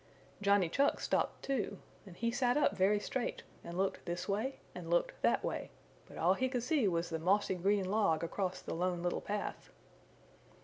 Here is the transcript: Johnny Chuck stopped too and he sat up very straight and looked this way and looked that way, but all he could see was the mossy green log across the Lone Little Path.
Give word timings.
Johnny 0.41 0.67
Chuck 0.67 0.99
stopped 0.99 1.43
too 1.43 1.77
and 2.07 2.17
he 2.17 2.31
sat 2.31 2.57
up 2.57 2.75
very 2.75 2.99
straight 2.99 3.43
and 3.63 3.77
looked 3.77 4.03
this 4.07 4.27
way 4.27 4.57
and 4.73 4.89
looked 4.89 5.13
that 5.21 5.43
way, 5.43 5.69
but 6.07 6.17
all 6.17 6.33
he 6.33 6.49
could 6.49 6.63
see 6.63 6.87
was 6.87 7.11
the 7.11 7.19
mossy 7.19 7.53
green 7.53 7.85
log 7.85 8.23
across 8.23 8.63
the 8.63 8.73
Lone 8.73 9.03
Little 9.03 9.21
Path. 9.21 9.69